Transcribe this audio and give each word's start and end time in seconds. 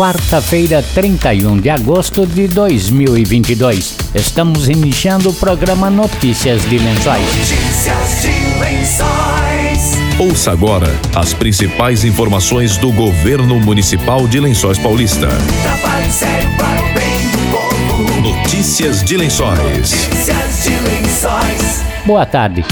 quarta-feira, 0.00 0.82
31 0.94 1.58
de 1.58 1.68
agosto 1.68 2.24
de 2.24 2.48
2022. 2.48 3.98
Estamos 4.14 4.66
iniciando 4.66 5.28
o 5.28 5.34
programa 5.34 5.90
Notícias 5.90 6.66
de 6.70 6.78
Lençóis. 6.78 7.22
Notícias 7.22 8.22
de 8.22 8.58
Lençóis. 8.58 9.98
Ouça 10.18 10.52
agora 10.52 10.88
as 11.14 11.34
principais 11.34 12.02
informações 12.02 12.78
do 12.78 12.90
governo 12.90 13.60
municipal 13.60 14.26
de 14.26 14.40
Lençóis 14.40 14.78
Paulista. 14.78 15.28
Trabalho 15.28 16.10
sério 16.10 16.48
para 16.56 16.80
o 16.80 16.94
bem 16.94 17.20
do 17.32 18.04
povo. 18.08 18.22
Notícias 18.22 19.04
de 19.04 19.18
Lençóis. 19.18 19.58
Notícias 19.58 20.62
de 20.62 20.70
Lençóis. 20.70 21.82
Boa 22.06 22.24
tarde. 22.24 22.64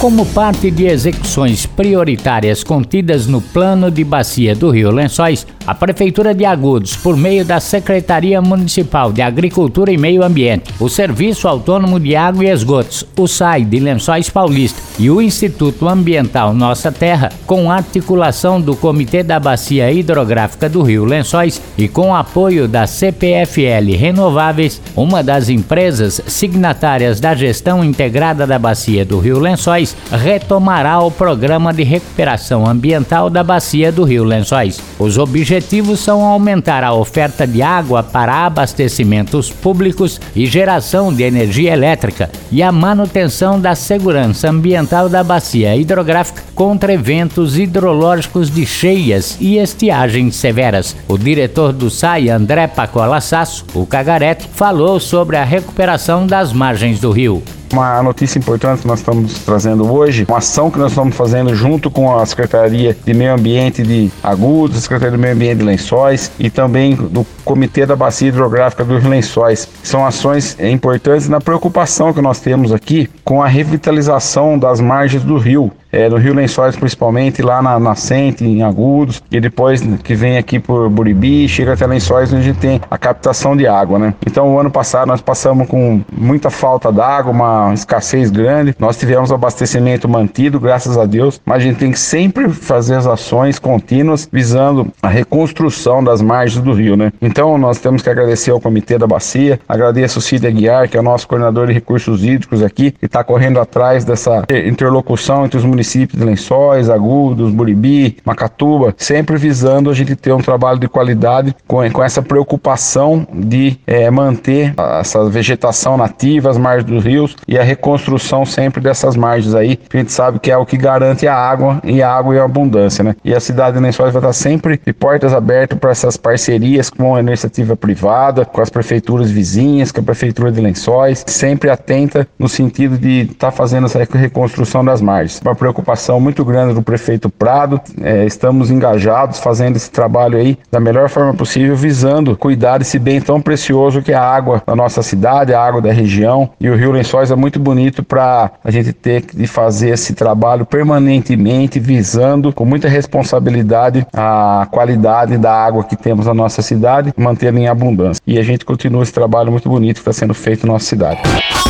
Como 0.00 0.26
parte 0.26 0.70
de 0.70 0.86
execuções 0.86 1.64
prioritárias 1.64 2.62
contidas 2.62 3.26
no 3.28 3.40
Plano 3.40 3.88
de 3.88 4.02
Bacia 4.04 4.54
do 4.54 4.70
Rio 4.70 4.90
Lençóis, 4.90 5.46
a 5.66 5.74
Prefeitura 5.74 6.34
de 6.34 6.44
Agudos, 6.44 6.94
por 6.96 7.16
meio 7.16 7.44
da 7.44 7.58
Secretaria 7.58 8.40
Municipal 8.40 9.12
de 9.12 9.20
Agricultura 9.20 9.90
e 9.90 9.98
Meio 9.98 10.22
Ambiente, 10.22 10.72
o 10.78 10.88
Serviço 10.88 11.48
Autônomo 11.48 11.98
de 11.98 12.14
Água 12.14 12.44
e 12.44 12.50
Esgotos, 12.50 13.04
o 13.16 13.26
SAI 13.26 13.64
de 13.64 13.80
Lençóis 13.80 14.30
Paulista 14.30 14.80
e 14.98 15.10
o 15.10 15.20
Instituto 15.20 15.88
Ambiental 15.88 16.54
Nossa 16.54 16.92
Terra, 16.92 17.30
com 17.46 17.70
articulação 17.70 18.60
do 18.60 18.76
Comitê 18.76 19.22
da 19.22 19.40
Bacia 19.40 19.90
Hidrográfica 19.90 20.68
do 20.68 20.82
Rio 20.82 21.04
Lençóis 21.04 21.60
e 21.76 21.88
com 21.88 22.14
apoio 22.14 22.68
da 22.68 22.86
CPFL 22.86 23.96
Renováveis, 23.96 24.80
uma 24.94 25.22
das 25.22 25.48
empresas 25.48 26.20
signatárias 26.26 27.20
da 27.20 27.34
gestão 27.34 27.84
integrada 27.84 28.46
da 28.46 28.58
Bacia 28.58 29.04
do 29.04 29.18
Rio 29.18 29.38
Lençóis, 29.38 29.96
retomará 30.10 31.00
o 31.00 31.10
programa 31.10 31.72
de 31.72 31.82
recuperação 31.82 32.66
ambiental 32.66 33.28
da 33.28 33.42
Bacia 33.42 33.90
do 33.90 34.04
Rio 34.04 34.24
Lençóis. 34.24 34.80
Os 34.98 35.18
objetivos 35.18 36.00
são 36.00 36.24
aumentar 36.24 36.82
a 36.82 36.94
oferta 36.94 37.46
de 37.46 37.60
água 37.60 38.02
para 38.02 38.46
abastecimentos 38.46 39.50
públicos 39.50 40.20
e 40.34 40.46
geração 40.46 41.12
de 41.12 41.22
energia 41.22 41.72
elétrica 41.72 42.30
e 42.50 42.62
a 42.62 42.72
manutenção 42.72 43.60
da 43.60 43.74
segurança 43.74 44.48
ambiental 44.48 45.08
da 45.08 45.22
bacia 45.22 45.76
hidrográfica 45.76 46.42
contra 46.54 46.94
eventos 46.94 47.58
hidrológicos 47.58 48.50
de 48.50 48.64
cheias 48.64 49.36
e 49.38 49.58
estiagens 49.58 50.36
severas. 50.36 50.96
O 51.06 51.18
diretor 51.18 51.72
do 51.72 51.90
SAI, 51.90 52.30
André 52.30 52.66
Pacola 52.66 53.20
Sasso, 53.20 53.66
o 53.74 53.84
Cagarete, 53.86 54.48
falou 54.54 54.98
sobre 54.98 55.36
a 55.36 55.44
recuperação 55.44 56.26
das 56.26 56.52
margens 56.52 57.00
do 57.00 57.10
rio. 57.10 57.42
Uma 57.72 58.02
notícia 58.02 58.38
importante 58.38 58.82
que 58.82 58.88
nós 58.88 59.00
estamos 59.00 59.34
trazendo 59.40 59.92
hoje, 59.92 60.24
uma 60.28 60.38
ação 60.38 60.70
que 60.70 60.78
nós 60.78 60.92
estamos 60.92 61.16
fazendo 61.16 61.54
junto 61.54 61.90
com 61.90 62.16
a 62.16 62.24
Secretaria 62.24 62.96
de 63.04 63.12
Meio 63.12 63.34
Ambiente 63.34 63.82
de 63.82 64.10
Agudos, 64.22 64.82
Secretaria 64.82 65.16
de 65.16 65.18
Meio 65.18 65.34
Ambiente 65.34 65.58
de 65.58 65.64
Lençóis 65.64 66.30
e 66.38 66.48
também 66.48 66.94
do 66.94 67.26
Comitê 67.44 67.84
da 67.84 67.96
Bacia 67.96 68.28
Hidrográfica 68.28 68.84
dos 68.84 69.04
Lençóis. 69.04 69.68
São 69.82 70.06
ações 70.06 70.56
importantes 70.60 71.28
na 71.28 71.40
preocupação 71.40 72.12
que 72.12 72.20
nós 72.20 72.40
temos 72.40 72.72
aqui 72.72 73.10
com 73.24 73.42
a 73.42 73.48
revitalização 73.48 74.58
das 74.58 74.80
margens 74.80 75.22
do 75.22 75.36
rio. 75.36 75.72
É, 75.96 76.10
no 76.10 76.18
Rio 76.18 76.34
Lençóis, 76.34 76.76
principalmente, 76.76 77.40
lá 77.40 77.62
na 77.62 77.80
nascente, 77.80 78.44
em 78.44 78.62
Agudos, 78.62 79.22
e 79.30 79.40
depois 79.40 79.80
que 80.04 80.14
vem 80.14 80.36
aqui 80.36 80.58
por 80.58 80.90
Buribi, 80.90 81.48
chega 81.48 81.72
até 81.72 81.86
Lençóis, 81.86 82.30
onde 82.30 82.42
a 82.42 82.44
gente 82.44 82.58
tem 82.58 82.82
a 82.90 82.98
captação 82.98 83.56
de 83.56 83.66
água, 83.66 83.98
né? 83.98 84.12
Então, 84.26 84.54
o 84.54 84.60
ano 84.60 84.70
passado 84.70 85.08
nós 85.08 85.22
passamos 85.22 85.66
com 85.66 86.02
muita 86.12 86.50
falta 86.50 86.92
d'água, 86.92 87.32
uma 87.32 87.72
escassez 87.72 88.30
grande. 88.30 88.76
Nós 88.78 88.98
tivemos 88.98 89.32
abastecimento 89.32 90.06
mantido, 90.06 90.60
graças 90.60 90.98
a 90.98 91.06
Deus, 91.06 91.40
mas 91.46 91.56
a 91.56 91.60
gente 91.60 91.78
tem 91.78 91.90
que 91.90 91.98
sempre 91.98 92.50
fazer 92.50 92.96
as 92.96 93.06
ações 93.06 93.58
contínuas 93.58 94.28
visando 94.30 94.92
a 95.02 95.08
reconstrução 95.08 96.04
das 96.04 96.20
margens 96.20 96.62
do 96.62 96.74
rio, 96.74 96.94
né? 96.94 97.10
Então, 97.22 97.56
nós 97.56 97.78
temos 97.78 98.02
que 98.02 98.10
agradecer 98.10 98.50
ao 98.50 98.60
Comitê 98.60 98.98
da 98.98 99.06
Bacia, 99.06 99.58
agradeço 99.66 100.18
o 100.18 100.22
Cid 100.22 100.46
Aguiar, 100.46 100.90
que 100.90 100.96
é 100.98 101.00
o 101.00 101.02
nosso 101.02 101.26
coordenador 101.26 101.68
de 101.68 101.72
recursos 101.72 102.22
hídricos 102.22 102.62
aqui, 102.62 102.90
que 102.90 103.06
está 103.06 103.24
correndo 103.24 103.58
atrás 103.58 104.04
dessa 104.04 104.44
interlocução 104.50 105.46
entre 105.46 105.56
os 105.56 105.64
municípios 105.64 105.85
de 105.94 106.24
Lençóis, 106.24 106.90
Agudos, 106.90 107.52
Buribi, 107.52 108.16
Macatuba, 108.24 108.94
sempre 108.96 109.36
visando 109.36 109.90
a 109.90 109.94
gente 109.94 110.16
ter 110.16 110.32
um 110.32 110.40
trabalho 110.40 110.78
de 110.78 110.88
qualidade 110.88 111.54
com, 111.66 111.88
com 111.90 112.02
essa 112.02 112.22
preocupação 112.22 113.26
de 113.32 113.78
é, 113.86 114.10
manter 114.10 114.74
essa 115.00 115.28
vegetação 115.28 115.96
nativa, 115.96 116.50
as 116.50 116.58
margens 116.58 116.84
dos 116.84 117.04
rios 117.04 117.36
e 117.46 117.58
a 117.58 117.62
reconstrução 117.62 118.44
sempre 118.44 118.80
dessas 118.80 119.16
margens 119.16 119.54
aí, 119.54 119.76
que 119.76 119.96
a 119.96 120.00
gente 120.00 120.12
sabe 120.12 120.38
que 120.38 120.50
é 120.50 120.56
o 120.56 120.66
que 120.66 120.76
garante 120.76 121.26
a 121.26 121.34
água 121.34 121.80
e 121.84 122.02
a 122.02 122.10
água 122.10 122.34
e 122.34 122.38
a 122.38 122.44
abundância, 122.44 123.04
né? 123.04 123.14
E 123.24 123.34
a 123.34 123.40
cidade 123.40 123.76
de 123.76 123.82
Lençóis 123.82 124.12
vai 124.12 124.20
estar 124.20 124.32
sempre 124.32 124.80
de 124.84 124.92
portas 124.92 125.34
abertas 125.34 125.78
para 125.78 125.90
essas 125.90 126.16
parcerias 126.16 126.90
com 126.90 127.14
a 127.14 127.20
iniciativa 127.20 127.76
privada, 127.76 128.44
com 128.44 128.60
as 128.60 128.70
prefeituras 128.70 129.30
vizinhas, 129.30 129.92
com 129.92 130.00
a 130.00 130.04
prefeitura 130.04 130.50
de 130.50 130.60
Lençóis, 130.60 131.24
sempre 131.26 131.70
atenta 131.70 132.26
no 132.38 132.48
sentido 132.48 132.98
de 132.98 133.22
estar 133.22 133.50
tá 133.50 133.52
fazendo 133.52 133.86
essa 133.86 133.98
reconstrução 133.98 134.84
das 134.84 135.00
margens. 135.00 135.40
Uma 135.40 135.54
preocupação 135.76 136.18
muito 136.18 136.44
grande 136.44 136.74
do 136.74 136.82
prefeito 136.82 137.28
Prado. 137.28 137.80
É, 138.00 138.24
estamos 138.24 138.70
engajados 138.70 139.38
fazendo 139.38 139.76
esse 139.76 139.90
trabalho 139.90 140.38
aí 140.38 140.58
da 140.70 140.80
melhor 140.80 141.08
forma 141.08 141.34
possível, 141.34 141.76
visando 141.76 142.36
cuidar 142.36 142.78
desse 142.78 142.98
bem 142.98 143.20
tão 143.20 143.40
precioso 143.40 144.00
que 144.00 144.12
é 144.12 144.14
a 144.14 144.22
água 144.22 144.62
da 144.66 144.74
nossa 144.74 145.02
cidade, 145.02 145.52
a 145.52 145.60
água 145.60 145.82
da 145.82 145.92
região. 145.92 146.50
E 146.60 146.68
o 146.68 146.76
Rio 146.76 146.92
Lençóis 146.92 147.30
é 147.30 147.36
muito 147.36 147.60
bonito 147.60 148.02
para 148.02 148.52
a 148.64 148.70
gente 148.70 148.92
ter 148.92 149.24
de 149.34 149.46
fazer 149.46 149.90
esse 149.90 150.14
trabalho 150.14 150.64
permanentemente, 150.64 151.78
visando 151.78 152.52
com 152.52 152.64
muita 152.64 152.88
responsabilidade 152.88 154.06
a 154.12 154.66
qualidade 154.70 155.36
da 155.36 155.52
água 155.52 155.84
que 155.84 155.96
temos 155.96 156.26
na 156.26 156.34
nossa 156.34 156.62
cidade, 156.62 157.12
mantê-la 157.16 157.58
em 157.58 157.68
abundância. 157.68 158.20
E 158.26 158.38
a 158.38 158.42
gente 158.42 158.64
continua 158.64 159.02
esse 159.02 159.12
trabalho 159.12 159.50
muito 159.50 159.68
bonito 159.68 159.96
que 159.96 160.00
está 160.00 160.12
sendo 160.12 160.34
feito 160.34 160.66
na 160.66 160.74
nossa 160.74 160.86
cidade. 160.86 161.20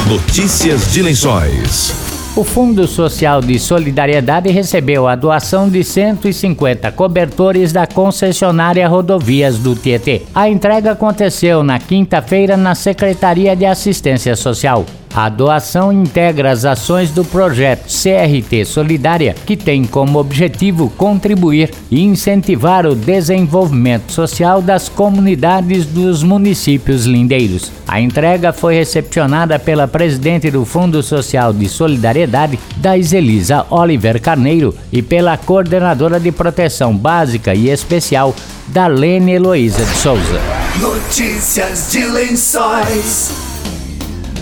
Notícias 0.08 0.92
de 0.92 1.02
Lençóis. 1.02 2.05
O 2.36 2.44
Fundo 2.44 2.86
Social 2.86 3.40
de 3.40 3.58
Solidariedade 3.58 4.50
recebeu 4.50 5.08
a 5.08 5.16
doação 5.16 5.70
de 5.70 5.82
150 5.82 6.92
cobertores 6.92 7.72
da 7.72 7.86
concessionária 7.86 8.86
Rodovias 8.86 9.56
do 9.56 9.74
Tietê. 9.74 10.20
A 10.34 10.46
entrega 10.46 10.92
aconteceu 10.92 11.62
na 11.62 11.78
quinta-feira 11.78 12.54
na 12.54 12.74
Secretaria 12.74 13.56
de 13.56 13.64
Assistência 13.64 14.36
Social. 14.36 14.84
A 15.14 15.30
doação 15.30 15.90
integra 15.90 16.50
as 16.50 16.66
ações 16.66 17.10
do 17.10 17.24
projeto 17.24 17.86
CRT 17.86 18.66
Solidária, 18.66 19.34
que 19.46 19.56
tem 19.56 19.86
como 19.86 20.18
objetivo 20.18 20.90
contribuir 20.90 21.70
e 21.90 22.02
incentivar 22.02 22.84
o 22.84 22.94
desenvolvimento 22.94 24.12
social 24.12 24.60
das 24.60 24.90
comunidades 24.90 25.86
dos 25.86 26.22
municípios 26.22 27.06
lindeiros. 27.06 27.72
A 27.96 28.00
entrega 28.02 28.52
foi 28.52 28.74
recepcionada 28.74 29.58
pela 29.58 29.88
presidente 29.88 30.50
do 30.50 30.66
Fundo 30.66 31.02
Social 31.02 31.50
de 31.50 31.66
Solidariedade, 31.66 32.58
Daiselisa 32.76 33.64
Oliver 33.70 34.20
Carneiro, 34.20 34.74
e 34.92 35.00
pela 35.00 35.34
coordenadora 35.38 36.20
de 36.20 36.30
proteção 36.30 36.94
básica 36.94 37.54
e 37.54 37.70
especial, 37.70 38.36
Darlene 38.68 39.32
Heloísa 39.32 39.82
de 39.82 39.96
Souza. 39.96 40.38
Notícias 40.78 41.90
de 41.90 42.04
Lençóis. 42.04 43.30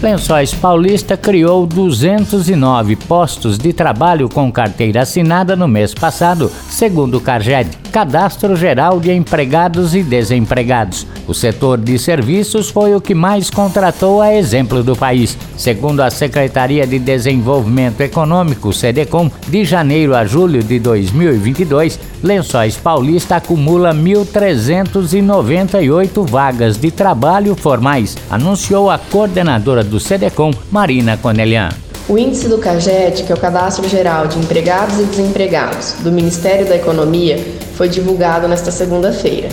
Lençóis 0.03 0.53
Paulista 0.53 1.17
criou 1.17 1.65
209 1.65 2.97
postos 2.97 3.57
de 3.57 3.73
trabalho 3.73 4.29
com 4.29 4.51
carteira 4.51 5.03
assinada 5.03 5.55
no 5.55 5.69
mês 5.69 5.95
passado, 5.95 6.51
segundo 6.69 7.19
o 7.19 7.21
CARGED, 7.21 7.84
Cadastro 7.95 8.57
Geral 8.57 8.99
de 8.99 9.13
Empregados 9.13 9.95
e 9.95 10.03
Desempregados. 10.03 11.07
O 11.29 11.33
setor 11.33 11.79
de 11.79 11.97
serviços 11.97 12.69
foi 12.69 12.93
o 12.93 13.01
que 13.01 13.15
mais 13.15 13.51
contratou 13.51 14.21
a 14.21 14.35
exemplo 14.35 14.83
do 14.83 14.97
país. 14.97 15.39
Segundo 15.57 16.01
a 16.01 16.11
Secretaria 16.11 16.89
de 16.89 16.99
Desenvolvimento 16.99 18.01
Econômico, 18.01 18.73
SEDECOM, 18.73 19.31
de 19.47 19.65
janeiro 19.65 20.13
a 20.13 20.25
julho 20.25 20.61
de 20.61 20.81
2022, 20.81 22.01
Lençóis 22.21 22.77
Paulista 22.77 23.37
acumula 23.37 23.95
1.398 23.95 26.27
vagas 26.27 26.77
de 26.77 26.91
trabalho 26.91 27.55
formais, 27.55 28.17
anunciou 28.29 28.91
a 28.91 28.99
coordenadora 28.99 29.85
do 29.85 30.01
SEDECOM, 30.01 30.51
Marina 30.69 31.17
Conelian. 31.17 31.69
O 32.07 32.19
índice 32.19 32.49
do 32.49 32.59
CAGED, 32.59 33.23
que 33.23 33.33
é 33.33 33.35
o 33.35 33.41
Cadastro 33.41 33.89
Geral 33.89 34.27
de 34.27 34.39
Empregados 34.39 35.01
e 35.01 35.05
Desempregados 35.05 35.95
do 36.01 36.13
Ministério 36.13 36.67
da 36.67 36.77
Economia, 36.77 37.43
foi 37.77 37.89
divulgado 37.89 38.49
nesta 38.49 38.71
segunda-feira. 38.71 39.49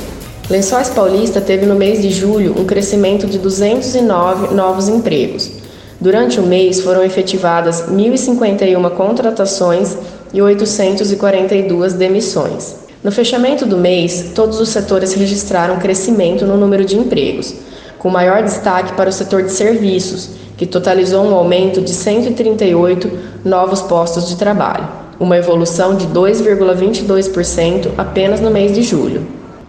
Lençóis 0.49 0.89
Paulista 0.89 1.39
teve 1.39 1.65
no 1.65 1.75
mês 1.75 2.01
de 2.01 2.09
julho 2.09 2.55
um 2.59 2.65
crescimento 2.65 3.25
de 3.25 3.37
209 3.37 4.53
novos 4.53 4.87
empregos. 4.87 5.51
Durante 5.99 6.39
o 6.39 6.43
mês 6.43 6.81
foram 6.81 7.03
efetivadas 7.03 7.83
1.051 7.83 8.89
contratações 8.91 9.95
e 10.33 10.41
842 10.41 11.93
demissões. 11.93 12.75
No 13.03 13.11
fechamento 13.11 13.65
do 13.65 13.77
mês, 13.77 14.31
todos 14.35 14.59
os 14.59 14.69
setores 14.69 15.13
registraram 15.13 15.79
crescimento 15.79 16.45
no 16.45 16.57
número 16.57 16.85
de 16.85 16.97
empregos, 16.97 17.55
com 17.97 18.09
maior 18.09 18.43
destaque 18.43 18.93
para 18.93 19.09
o 19.09 19.13
setor 19.13 19.43
de 19.43 19.51
serviços, 19.51 20.29
que 20.57 20.65
totalizou 20.65 21.23
um 21.23 21.33
aumento 21.33 21.81
de 21.81 21.91
138 21.91 23.11
novos 23.43 23.81
postos 23.81 24.27
de 24.27 24.35
trabalho, 24.35 24.87
uma 25.21 25.37
evolução 25.37 25.95
de 25.95 26.07
2,22% 26.07 27.91
apenas 27.95 28.41
no 28.41 28.49
mês 28.49 28.73
de 28.73 28.81
julho. 28.81 29.21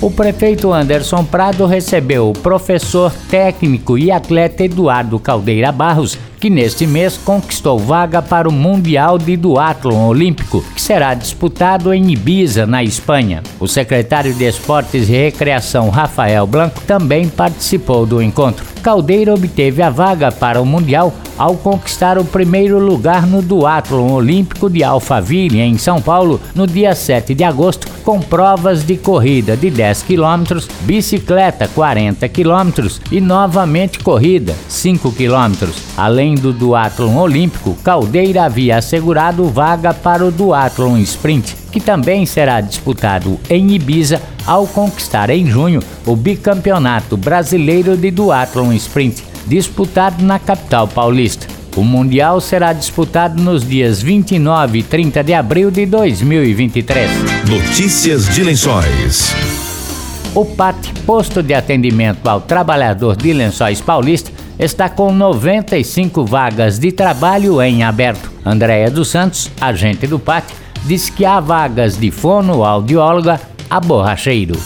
O 0.00 0.10
prefeito 0.10 0.72
Anderson 0.72 1.24
Prado 1.24 1.66
recebeu 1.66 2.30
o 2.30 2.32
professor 2.32 3.12
técnico 3.30 3.98
e 3.98 4.10
atleta 4.10 4.64
Eduardo 4.64 5.18
Caldeira 5.18 5.72
Barros 5.72 6.16
que 6.38 6.48
neste 6.48 6.86
mês 6.86 7.16
conquistou 7.16 7.78
vaga 7.78 8.22
para 8.22 8.48
o 8.48 8.52
Mundial 8.52 9.18
de 9.18 9.36
Duatlon 9.36 10.06
Olímpico, 10.06 10.62
que 10.74 10.80
será 10.80 11.14
disputado 11.14 11.92
em 11.92 12.10
Ibiza, 12.10 12.66
na 12.66 12.82
Espanha. 12.82 13.42
O 13.58 13.66
secretário 13.66 14.32
de 14.32 14.44
Esportes 14.44 15.08
e 15.08 15.12
Recreação, 15.12 15.90
Rafael 15.90 16.46
Blanco, 16.46 16.80
também 16.82 17.28
participou 17.28 18.06
do 18.06 18.22
encontro. 18.22 18.64
Caldeira 18.82 19.34
obteve 19.34 19.82
a 19.82 19.90
vaga 19.90 20.30
para 20.30 20.62
o 20.62 20.66
Mundial 20.66 21.12
ao 21.36 21.54
conquistar 21.54 22.18
o 22.18 22.24
primeiro 22.24 22.78
lugar 22.78 23.26
no 23.26 23.40
Duatlon 23.40 24.12
Olímpico 24.12 24.68
de 24.68 24.82
Alphaville, 24.82 25.60
em 25.60 25.78
São 25.78 26.02
Paulo, 26.02 26.40
no 26.54 26.66
dia 26.66 26.94
7 26.94 27.32
de 27.34 27.44
agosto, 27.44 27.86
com 28.04 28.20
provas 28.20 28.84
de 28.84 28.96
corrida 28.96 29.56
de 29.56 29.70
10 29.70 30.02
km, 30.02 30.58
bicicleta 30.80 31.68
40 31.68 32.28
km 32.28 32.88
e 33.12 33.20
novamente 33.20 33.98
corrida 34.00 34.54
5 34.68 35.12
km. 35.12 35.68
Além 35.96 36.27
do 36.34 36.52
duatlon 36.52 37.16
olímpico, 37.16 37.76
Caldeira 37.82 38.44
havia 38.44 38.78
assegurado 38.78 39.44
vaga 39.48 39.92
para 39.92 40.24
o 40.24 40.30
duatlon 40.30 40.98
sprint, 40.98 41.54
que 41.70 41.80
também 41.80 42.24
será 42.26 42.60
disputado 42.60 43.38
em 43.48 43.72
Ibiza 43.72 44.20
ao 44.46 44.66
conquistar 44.66 45.30
em 45.30 45.46
junho 45.46 45.80
o 46.06 46.16
bicampeonato 46.16 47.16
brasileiro 47.16 47.96
de 47.96 48.10
duatlon 48.10 48.72
sprint, 48.72 49.22
disputado 49.46 50.24
na 50.24 50.38
capital 50.38 50.88
paulista. 50.88 51.46
O 51.76 51.84
Mundial 51.84 52.40
será 52.40 52.72
disputado 52.72 53.40
nos 53.40 53.64
dias 53.64 54.02
29 54.02 54.78
e 54.78 54.82
30 54.82 55.22
de 55.22 55.32
abril 55.32 55.70
de 55.70 55.86
2023. 55.86 57.08
Notícias 57.48 58.28
de 58.34 58.42
Lençóis. 58.42 59.32
O 60.34 60.44
PAT, 60.44 60.76
Posto 61.06 61.42
de 61.42 61.54
Atendimento 61.54 62.28
ao 62.28 62.40
Trabalhador 62.40 63.16
de 63.16 63.32
Lençóis 63.32 63.80
Paulista, 63.80 64.30
está 64.58 64.88
com 64.88 65.12
95 65.12 66.24
vagas 66.24 66.78
de 66.78 66.90
trabalho 66.90 67.62
em 67.62 67.84
aberto. 67.84 68.30
Andréia 68.44 68.90
dos 68.90 69.08
Santos, 69.08 69.50
agente 69.60 70.06
do 70.06 70.18
PAT, 70.18 70.44
diz 70.84 71.08
que 71.08 71.24
há 71.24 71.38
vagas 71.38 71.96
de 71.96 72.10
fonoaudióloga 72.10 73.40
a 73.70 73.78
borracheiro. 73.78 74.58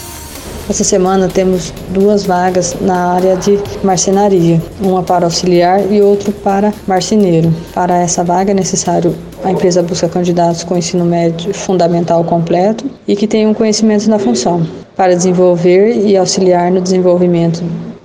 Essa 0.70 0.84
semana 0.84 1.28
temos 1.28 1.74
duas 1.90 2.24
vagas 2.24 2.76
na 2.80 3.14
área 3.14 3.36
de 3.36 3.58
marcenaria, 3.82 4.62
uma 4.80 5.02
para 5.02 5.26
auxiliar 5.26 5.92
e 5.92 6.00
outra 6.00 6.32
para 6.32 6.72
marceneiro. 6.86 7.52
Para 7.74 7.98
essa 7.98 8.24
vaga 8.24 8.52
é 8.52 8.54
necessário 8.54 9.14
a 9.44 9.50
empresa 9.50 9.82
busca 9.82 10.08
candidatos 10.08 10.62
com 10.62 10.76
ensino 10.76 11.04
médio 11.04 11.52
fundamental 11.52 12.22
completo 12.24 12.88
e 13.06 13.16
que 13.16 13.26
tenham 13.26 13.52
conhecimento 13.52 14.08
na 14.08 14.18
função, 14.18 14.64
para 14.96 15.16
desenvolver 15.16 15.96
e 16.06 16.16
auxiliar 16.16 16.70
no 16.70 16.80
desenvolvimento 16.80 17.62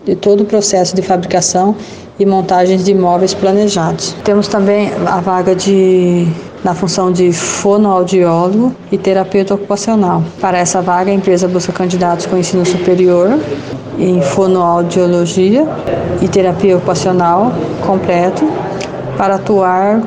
de 0.08 0.16
todo 0.16 0.42
o 0.42 0.46
processo 0.46 0.96
de 0.96 1.02
fabricação 1.02 1.76
e 2.18 2.26
montagens 2.26 2.84
de 2.86 2.92
imóveis 2.92 3.34
planejados. 3.34 4.16
Temos 4.24 4.48
também 4.48 4.92
a 5.06 5.20
vaga 5.20 5.54
de 5.54 6.26
na 6.64 6.74
função 6.74 7.12
de 7.12 7.32
fonoaudiólogo 7.32 8.76
e 8.92 8.98
terapeuta 8.98 9.54
ocupacional. 9.54 10.24
Para 10.42 10.58
essa 10.58 10.82
vaga, 10.82 11.12
a 11.12 11.14
empresa 11.14 11.48
busca 11.48 11.72
candidatos 11.72 12.26
com 12.26 12.36
ensino 12.36 12.66
superior 12.66 13.38
em 14.00 14.22
fonoaudiologia 14.22 15.68
e 16.22 16.28
terapia 16.28 16.78
ocupacional 16.78 17.52
completo 17.86 18.50
para 19.18 19.36
atuar 19.36 20.02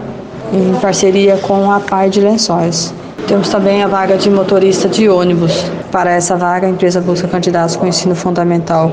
em 0.52 0.74
parceria 0.80 1.36
com 1.38 1.70
a 1.70 1.78
Par 1.78 2.08
de 2.08 2.20
Lençóis. 2.20 2.92
Temos 3.30 3.48
também 3.48 3.80
a 3.80 3.86
vaga 3.86 4.18
de 4.18 4.28
motorista 4.28 4.88
de 4.88 5.08
ônibus. 5.08 5.64
Para 5.92 6.10
essa 6.10 6.34
vaga, 6.34 6.66
a 6.66 6.70
empresa 6.70 7.00
busca 7.00 7.28
candidatos 7.28 7.76
com 7.76 7.86
ensino 7.86 8.12
fundamental 8.16 8.90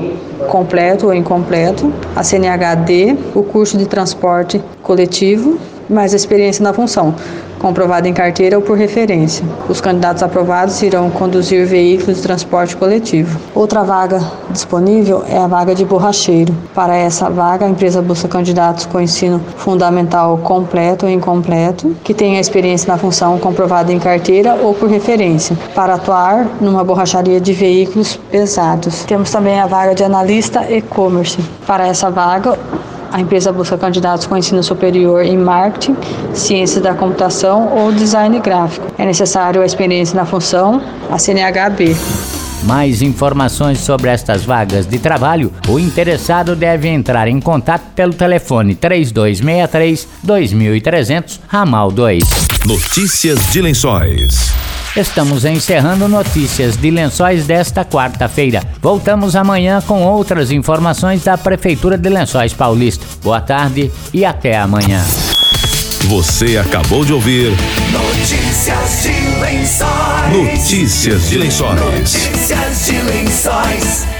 completo 0.48 1.06
ou 1.06 1.12
incompleto, 1.12 1.92
a 2.14 2.22
CNHD, 2.22 3.16
o 3.34 3.42
curso 3.42 3.76
de 3.76 3.84
transporte 3.86 4.62
coletivo, 4.80 5.58
mais 5.90 6.14
experiência 6.14 6.62
na 6.62 6.72
função, 6.72 7.16
comprovada 7.58 8.08
em 8.08 8.12
carteira 8.12 8.56
ou 8.56 8.62
por 8.62 8.76
referência. 8.76 9.44
Os 9.68 9.80
candidatos 9.80 10.22
aprovados 10.22 10.80
irão 10.82 11.10
conduzir 11.10 11.66
veículos 11.66 12.16
de 12.16 12.22
transporte 12.22 12.76
coletivo. 12.76 13.38
Outra 13.54 13.82
vaga 13.82 14.20
disponível 14.50 15.24
é 15.28 15.38
a 15.38 15.46
vaga 15.46 15.74
de 15.74 15.84
borracheiro. 15.84 16.54
Para 16.74 16.96
essa 16.96 17.28
vaga, 17.28 17.66
a 17.66 17.68
empresa 17.68 18.00
busca 18.00 18.28
candidatos 18.28 18.86
com 18.86 19.00
ensino 19.00 19.40
fundamental 19.56 20.38
completo 20.38 21.06
ou 21.06 21.12
incompleto, 21.12 21.94
que 22.04 22.14
tenha 22.14 22.40
experiência 22.40 22.90
na 22.90 22.98
função 22.98 23.38
comprovada 23.38 23.92
em 23.92 23.98
carteira 23.98 24.54
ou 24.54 24.74
por 24.74 24.88
referência, 24.88 25.56
para 25.74 25.94
atuar 25.94 26.46
numa 26.60 26.84
borracharia 26.84 27.40
de 27.40 27.52
veículos 27.52 28.18
pesados. 28.30 29.04
Temos 29.04 29.30
também 29.30 29.60
a 29.60 29.66
vaga 29.66 29.94
de 29.94 30.04
analista 30.04 30.64
e-commerce. 30.70 31.38
Para 31.66 31.86
essa 31.86 32.10
vaga, 32.10 32.58
a 33.12 33.20
empresa 33.20 33.52
busca 33.52 33.76
candidatos 33.76 34.26
com 34.26 34.36
ensino 34.36 34.62
superior 34.62 35.24
em 35.24 35.36
marketing, 35.36 35.96
ciência 36.34 36.80
da 36.80 36.94
computação 36.94 37.76
ou 37.76 37.92
design 37.92 38.38
gráfico. 38.40 38.86
É 38.98 39.04
necessário 39.04 39.62
a 39.62 39.66
experiência 39.66 40.16
na 40.16 40.24
função, 40.24 40.80
a 41.10 41.18
CNHB. 41.18 41.96
Mais 42.64 43.02
informações 43.02 43.78
sobre 43.80 44.10
estas 44.10 44.44
vagas 44.44 44.86
de 44.86 44.98
trabalho, 44.98 45.52
o 45.68 45.78
interessado 45.78 46.56
deve 46.56 46.88
entrar 46.88 47.28
em 47.28 47.40
contato 47.40 47.84
pelo 47.94 48.12
telefone 48.12 48.74
3263 48.74 50.08
2300, 50.22 51.40
ramal 51.46 51.92
2. 51.92 52.24
Notícias 52.66 53.38
de 53.52 53.62
Lençóis. 53.62 54.52
Estamos 54.98 55.44
encerrando 55.44 56.08
notícias 56.08 56.76
de 56.76 56.90
Lençóis 56.90 57.46
desta 57.46 57.84
quarta-feira. 57.84 58.60
Voltamos 58.82 59.36
amanhã 59.36 59.80
com 59.80 60.02
outras 60.02 60.50
informações 60.50 61.22
da 61.22 61.38
Prefeitura 61.38 61.96
de 61.96 62.08
Lençóis 62.08 62.52
Paulista. 62.52 63.06
Boa 63.22 63.40
tarde 63.40 63.92
e 64.12 64.24
até 64.24 64.58
amanhã. 64.58 65.00
Você 66.08 66.58
acabou 66.58 67.04
de 67.04 67.12
ouvir 67.12 67.52
Notícias 67.92 69.02
de 69.04 69.40
lençóis. 69.40 70.32
Notícias 70.32 71.28
de 71.28 71.38
Lençóis. 71.38 71.80
Notícias 71.80 72.86
de 72.86 73.00
lençóis. 73.02 74.17